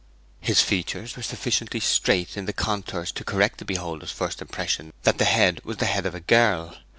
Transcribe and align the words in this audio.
His 0.39 0.61
features 0.63 1.15
were 1.15 1.21
sufficiently 1.21 1.79
straight 1.79 2.35
in 2.35 2.47
the 2.47 2.53
contours 2.53 3.11
to 3.11 3.23
correct 3.23 3.59
the 3.59 3.65
beholder's 3.65 4.09
first 4.11 4.41
impression 4.41 4.93
that 5.03 5.19
the 5.19 5.25
head 5.25 5.61
was 5.63 5.77
the 5.77 5.85
head 5.85 6.07
of 6.07 6.15
a 6.15 6.19
girl. 6.21 6.75